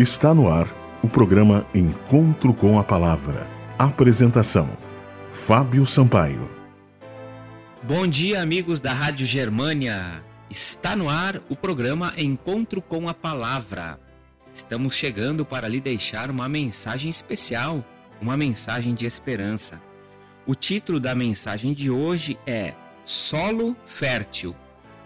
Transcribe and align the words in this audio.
Está 0.00 0.32
no 0.32 0.48
ar 0.48 0.66
o 1.02 1.08
programa 1.10 1.66
Encontro 1.74 2.54
com 2.54 2.78
a 2.78 2.82
Palavra. 2.82 3.46
Apresentação: 3.78 4.66
Fábio 5.30 5.84
Sampaio. 5.84 6.50
Bom 7.82 8.06
dia, 8.06 8.40
amigos 8.40 8.80
da 8.80 8.94
Rádio 8.94 9.26
Germânia. 9.26 10.24
Está 10.48 10.96
no 10.96 11.06
ar 11.06 11.42
o 11.50 11.54
programa 11.54 12.14
Encontro 12.16 12.80
com 12.80 13.10
a 13.10 13.12
Palavra. 13.12 14.00
Estamos 14.54 14.94
chegando 14.94 15.44
para 15.44 15.68
lhe 15.68 15.82
deixar 15.82 16.30
uma 16.30 16.48
mensagem 16.48 17.10
especial, 17.10 17.84
uma 18.22 18.38
mensagem 18.38 18.94
de 18.94 19.04
esperança. 19.04 19.82
O 20.46 20.54
título 20.54 20.98
da 20.98 21.14
mensagem 21.14 21.74
de 21.74 21.90
hoje 21.90 22.38
é 22.46 22.72
Solo 23.04 23.76
Fértil. 23.84 24.56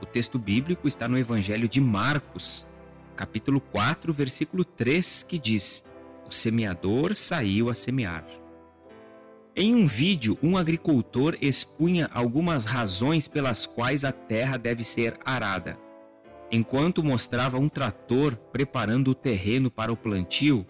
O 0.00 0.06
texto 0.06 0.38
bíblico 0.38 0.86
está 0.86 1.08
no 1.08 1.18
Evangelho 1.18 1.68
de 1.68 1.80
Marcos, 1.80 2.64
capítulo 3.16 3.60
4, 3.60 4.12
versículo 4.12 4.64
3, 4.64 5.24
que 5.24 5.38
diz: 5.38 5.88
O 6.28 6.30
semeador 6.30 7.14
saiu 7.14 7.70
a 7.70 7.74
semear. 7.74 8.24
Em 9.56 9.74
um 9.74 9.86
vídeo, 9.86 10.38
um 10.42 10.56
agricultor 10.56 11.36
expunha 11.40 12.10
algumas 12.12 12.66
razões 12.66 13.26
pelas 13.26 13.66
quais 13.66 14.04
a 14.04 14.12
terra 14.12 14.58
deve 14.58 14.84
ser 14.84 15.18
arada. 15.24 15.78
Enquanto 16.52 17.02
mostrava 17.02 17.58
um 17.58 17.68
trator 17.68 18.36
preparando 18.52 19.12
o 19.12 19.14
terreno 19.14 19.70
para 19.70 19.90
o 19.90 19.96
plantio, 19.96 20.66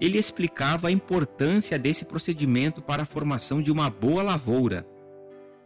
ele 0.00 0.18
explicava 0.18 0.88
a 0.88 0.90
importância 0.90 1.78
desse 1.78 2.06
procedimento 2.06 2.80
para 2.82 3.02
a 3.02 3.06
formação 3.06 3.62
de 3.62 3.70
uma 3.70 3.88
boa 3.88 4.22
lavoura. 4.22 4.84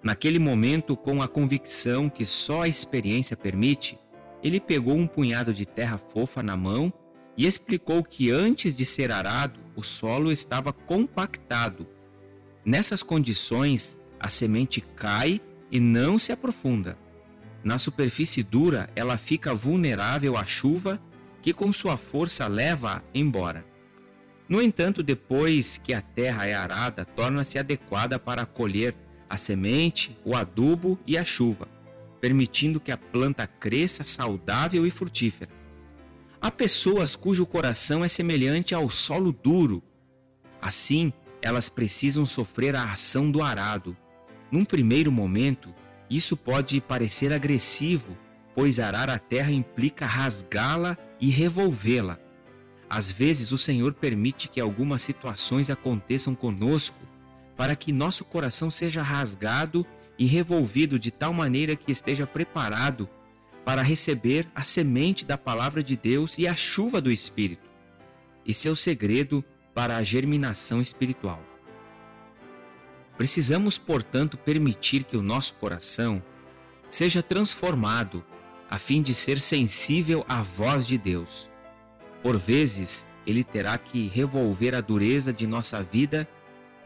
Naquele 0.03 0.39
momento, 0.39 0.97
com 0.97 1.23
a 1.23 1.29
convicção 1.29 2.09
que 2.09 2.27
só 2.27 2.63
a 2.63 2.69
experiência 2.69 3.37
permite, 3.37 3.99
ele 4.43 4.61
pegou 4.61 4.95
um 4.95 5.07
punhado 5.07 5.53
de 5.53 5.67
terra 5.67 5.99
fofa 5.99 6.43
na 6.43 6.57
mão 6.57 6.93
e 7.37 7.47
explicou 7.47 8.03
que 8.03 8.31
antes 8.31 8.75
de 8.75 8.87
ser 8.87 9.11
arado, 9.11 9.61
o 9.75 9.83
solo 9.83 10.33
estava 10.33 10.73
compactado. 10.73 11.87
Nessas 12.65 13.03
condições, 13.03 13.99
a 14.19 14.29
semente 14.29 14.81
cai 14.81 15.41
e 15.71 15.79
não 15.79 16.19
se 16.19 16.33
aprofunda. 16.33 16.97
Na 17.63 17.79
superfície 17.79 18.43
dura, 18.43 18.89
ela 18.97 19.19
fica 19.19 19.55
vulnerável 19.55 20.37
à 20.37 20.47
chuva, 20.47 21.01
que 21.43 21.53
com 21.53 21.73
sua 21.73 21.97
força 21.97 22.47
leva 22.47 23.05
embora. 23.15 23.65
No 24.49 24.63
entanto, 24.63 25.03
depois 25.03 25.77
que 25.77 25.93
a 25.93 26.01
terra 26.01 26.47
é 26.47 26.55
arada, 26.55 27.05
torna-se 27.05 27.59
adequada 27.59 28.19
para 28.19 28.43
acolher 28.43 28.95
a 29.29 29.37
semente, 29.37 30.17
o 30.25 30.37
adubo 30.37 30.99
e 31.07 31.19
a 31.19 31.25
chuva 31.25 31.76
permitindo 32.27 32.81
que 32.81 32.91
a 32.91 32.97
planta 32.97 33.47
cresça 33.47 34.03
saudável 34.03 34.85
e 34.85 34.91
frutífera. 34.91 35.49
Há 36.41 36.51
pessoas 36.51 37.15
cujo 37.15 37.47
coração 37.47 38.05
é 38.05 38.09
semelhante 38.09 38.75
ao 38.75 38.91
solo 38.91 39.31
duro. 39.31 39.81
Assim, 40.61 41.13
elas 41.41 41.69
precisam 41.69 42.27
sofrer 42.27 42.75
a 42.75 42.83
ação 42.83 43.31
do 43.31 43.45
arado. 43.45 43.97
Num 44.51 44.65
primeiro 44.65 45.13
momento, 45.13 45.73
isso 46.11 46.37
pode 46.37 46.81
parecer 46.81 47.33
agressivo, 47.33 48.19
pois 48.57 48.81
arar 48.81 49.09
a 49.09 49.21
terra 49.21 49.53
implica 49.53 50.05
rasgá-la 50.05 50.99
e 51.21 51.31
revolvê-la. 51.31 52.19
Às 52.91 53.09
vezes, 53.13 53.53
o 53.53 53.59
Senhor 53.59 53.95
permite 53.95 54.49
que 54.49 54.61
algumas 54.61 55.01
situações 55.01 55.71
aconteçam 55.71 56.35
conosco 56.35 56.99
para 57.57 57.77
que 57.77 57.93
nosso 57.93 58.25
coração 58.25 58.69
seja 58.69 59.01
rasgado 59.01 59.87
e 60.19 60.27
revolvido 60.27 60.99
de 60.99 61.11
tal 61.11 61.33
maneira 61.33 61.77
que 61.77 61.93
esteja 61.93 62.27
preparado 62.27 63.09
para 63.65 63.83
receber 63.83 64.49
a 64.55 64.63
semente 64.63 65.25
da 65.25 65.37
palavra 65.37 65.83
de 65.83 65.97
Deus 65.97 66.39
e 66.39 66.47
a 66.47 66.55
chuva 66.55 67.01
do 67.01 67.11
Espírito. 67.11 67.69
Esse 68.47 68.69
é 68.69 68.71
o 68.71 68.77
segredo 68.77 69.45
para 69.75 69.97
a 69.97 70.03
germinação 70.03 70.81
espiritual. 70.81 71.43
Precisamos, 73.17 73.77
portanto, 73.79 74.37
permitir 74.37 75.05
que 75.05 75.17
o 75.17 75.23
nosso 75.23 75.55
coração 75.55 76.23
seja 76.89 77.23
transformado 77.23 78.25
a 78.71 78.79
fim 78.79 79.03
de 79.03 79.15
ser 79.15 79.41
sensível 79.41 80.25
à 80.29 80.43
voz 80.43 80.87
de 80.87 80.97
Deus. 80.99 81.51
Por 82.23 82.39
vezes, 82.39 83.07
ele 83.27 83.43
terá 83.43 83.77
que 83.79 84.07
revolver 84.07 84.75
a 84.75 84.81
dureza 84.81 85.33
de 85.33 85.47
nossa 85.47 85.83
vida 85.83 86.29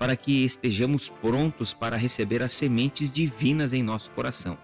para 0.00 0.16
que 0.16 0.46
estejamos 0.46 1.10
prontos 1.10 1.74
para 1.74 1.94
receber 1.94 2.42
as 2.42 2.54
sementes 2.54 3.12
divinas 3.12 3.74
em 3.74 3.82
nosso 3.82 4.10
coração. 4.12 4.56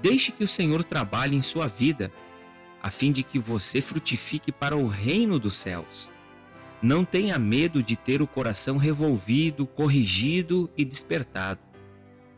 Deixe 0.00 0.30
que 0.30 0.44
o 0.44 0.48
Senhor 0.48 0.84
trabalhe 0.84 1.34
em 1.34 1.42
sua 1.42 1.66
vida, 1.66 2.12
a 2.80 2.92
fim 2.92 3.10
de 3.10 3.24
que 3.24 3.40
você 3.40 3.80
frutifique 3.80 4.52
para 4.52 4.76
o 4.76 4.86
reino 4.86 5.36
dos 5.36 5.56
céus. 5.56 6.12
Não 6.80 7.04
tenha 7.04 7.40
medo 7.40 7.82
de 7.82 7.96
ter 7.96 8.22
o 8.22 8.26
coração 8.28 8.76
revolvido, 8.76 9.66
corrigido 9.66 10.70
e 10.76 10.84
despertado. 10.84 11.58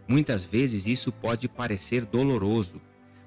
Muitas 0.08 0.42
vezes 0.44 0.86
isso 0.86 1.12
pode 1.12 1.46
parecer 1.46 2.06
doloroso, 2.06 2.80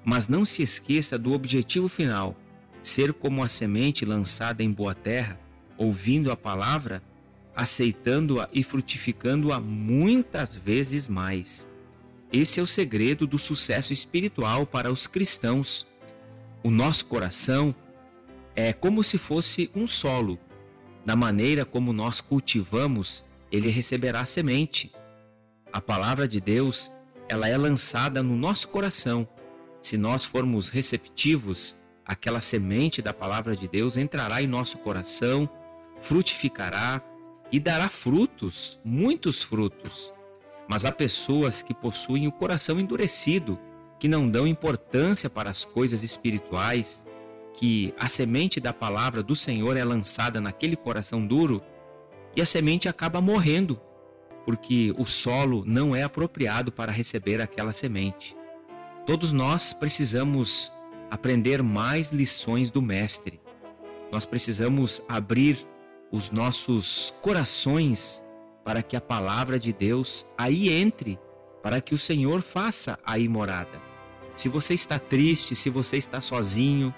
mas 0.04 0.26
não 0.26 0.44
se 0.44 0.60
esqueça 0.60 1.16
do 1.16 1.32
objetivo 1.32 1.88
final: 1.88 2.34
ser 2.82 3.12
como 3.12 3.44
a 3.44 3.48
semente 3.48 4.04
lançada 4.04 4.60
em 4.60 4.72
boa 4.72 4.92
terra, 4.92 5.38
ouvindo 5.78 6.32
a 6.32 6.36
palavra 6.36 7.00
aceitando-a 7.54 8.48
e 8.52 8.62
frutificando-a 8.62 9.60
muitas 9.60 10.54
vezes 10.54 11.08
mais. 11.08 11.68
Esse 12.32 12.60
é 12.60 12.62
o 12.62 12.66
segredo 12.66 13.26
do 13.26 13.38
sucesso 13.38 13.92
espiritual 13.92 14.66
para 14.66 14.90
os 14.90 15.06
cristãos. 15.06 15.86
O 16.62 16.70
nosso 16.70 17.04
coração 17.04 17.74
é 18.56 18.72
como 18.72 19.04
se 19.04 19.18
fosse 19.18 19.70
um 19.74 19.86
solo. 19.86 20.38
Da 21.04 21.14
maneira 21.14 21.64
como 21.64 21.92
nós 21.92 22.20
cultivamos, 22.20 23.24
ele 23.50 23.68
receberá 23.68 24.24
semente. 24.24 24.92
A 25.72 25.80
palavra 25.80 26.26
de 26.26 26.40
Deus, 26.40 26.90
ela 27.28 27.48
é 27.48 27.56
lançada 27.56 28.22
no 28.22 28.36
nosso 28.36 28.68
coração. 28.68 29.28
Se 29.80 29.98
nós 29.98 30.24
formos 30.24 30.68
receptivos, 30.68 31.74
aquela 32.04 32.40
semente 32.40 33.02
da 33.02 33.12
palavra 33.12 33.54
de 33.54 33.68
Deus 33.68 33.96
entrará 33.96 34.40
em 34.40 34.46
nosso 34.46 34.78
coração, 34.78 35.48
frutificará, 36.00 37.02
e 37.52 37.60
dará 37.60 37.90
frutos, 37.90 38.80
muitos 38.82 39.42
frutos. 39.42 40.12
Mas 40.66 40.86
há 40.86 40.90
pessoas 40.90 41.62
que 41.62 41.74
possuem 41.74 42.26
o 42.26 42.32
coração 42.32 42.80
endurecido, 42.80 43.58
que 44.00 44.08
não 44.08 44.28
dão 44.28 44.46
importância 44.46 45.28
para 45.28 45.50
as 45.50 45.64
coisas 45.64 46.02
espirituais, 46.02 47.04
que 47.54 47.94
a 47.98 48.08
semente 48.08 48.58
da 48.58 48.72
palavra 48.72 49.22
do 49.22 49.36
Senhor 49.36 49.76
é 49.76 49.84
lançada 49.84 50.40
naquele 50.40 50.76
coração 50.76 51.24
duro 51.24 51.62
e 52.34 52.40
a 52.40 52.46
semente 52.46 52.88
acaba 52.88 53.20
morrendo, 53.20 53.78
porque 54.46 54.94
o 54.96 55.04
solo 55.04 55.62
não 55.66 55.94
é 55.94 56.02
apropriado 56.02 56.72
para 56.72 56.90
receber 56.90 57.40
aquela 57.42 57.74
semente. 57.74 58.34
Todos 59.06 59.30
nós 59.30 59.74
precisamos 59.74 60.72
aprender 61.10 61.62
mais 61.62 62.12
lições 62.12 62.70
do 62.70 62.80
Mestre. 62.80 63.40
Nós 64.10 64.24
precisamos 64.24 65.02
abrir 65.08 65.66
os 66.12 66.30
nossos 66.30 67.12
corações 67.22 68.22
para 68.62 68.82
que 68.82 68.94
a 68.94 69.00
palavra 69.00 69.58
de 69.58 69.72
Deus 69.72 70.26
aí 70.36 70.70
entre, 70.70 71.18
para 71.62 71.80
que 71.80 71.94
o 71.94 71.98
Senhor 71.98 72.42
faça 72.42 72.98
aí 73.04 73.26
morada. 73.26 73.80
Se 74.36 74.48
você 74.48 74.74
está 74.74 74.98
triste, 74.98 75.56
se 75.56 75.70
você 75.70 75.96
está 75.96 76.20
sozinho, 76.20 76.94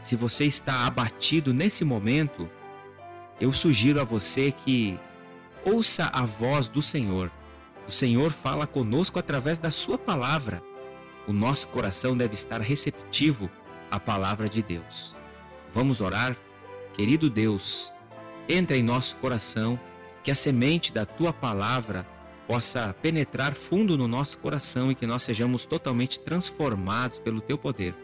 se 0.00 0.14
você 0.14 0.44
está 0.44 0.86
abatido 0.86 1.54
nesse 1.54 1.84
momento, 1.84 2.48
eu 3.40 3.52
sugiro 3.52 4.00
a 4.00 4.04
você 4.04 4.52
que 4.52 4.98
ouça 5.64 6.10
a 6.12 6.24
voz 6.24 6.68
do 6.68 6.82
Senhor. 6.82 7.30
O 7.88 7.92
Senhor 7.92 8.30
fala 8.30 8.66
conosco 8.66 9.18
através 9.18 9.58
da 9.58 9.70
Sua 9.70 9.96
palavra. 9.96 10.62
O 11.26 11.32
nosso 11.32 11.68
coração 11.68 12.16
deve 12.16 12.34
estar 12.34 12.60
receptivo 12.60 13.50
à 13.90 13.98
palavra 13.98 14.48
de 14.48 14.62
Deus. 14.62 15.16
Vamos 15.72 16.00
orar? 16.00 16.36
Querido 16.94 17.30
Deus, 17.30 17.92
entra 18.50 18.76
em 18.76 18.82
nosso 18.82 19.16
coração, 19.16 19.80
que 20.22 20.30
a 20.30 20.34
semente 20.34 20.92
da 20.92 21.06
tua 21.06 21.32
palavra 21.32 22.06
possa 22.46 22.94
penetrar 23.00 23.54
fundo 23.54 23.96
no 23.96 24.06
nosso 24.08 24.36
coração 24.38 24.90
e 24.90 24.94
que 24.94 25.06
nós 25.06 25.22
sejamos 25.22 25.64
totalmente 25.64 26.18
transformados 26.18 27.18
pelo 27.18 27.40
teu 27.40 27.56
poder. 27.56 27.94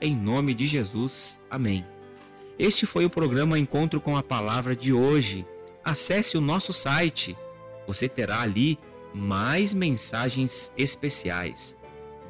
Em 0.00 0.16
nome 0.16 0.54
de 0.54 0.66
Jesus. 0.66 1.40
Amém. 1.48 1.86
Este 2.58 2.84
foi 2.84 3.04
o 3.04 3.10
programa 3.10 3.56
Encontro 3.58 4.00
com 4.00 4.16
a 4.16 4.22
Palavra 4.22 4.74
de 4.74 4.92
hoje. 4.92 5.46
Acesse 5.84 6.36
o 6.36 6.40
nosso 6.40 6.72
site. 6.72 7.36
Você 7.86 8.08
terá 8.08 8.40
ali 8.40 8.76
mais 9.14 9.72
mensagens 9.72 10.72
especiais. 10.76 11.76